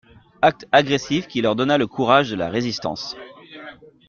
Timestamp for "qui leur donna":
1.27-1.77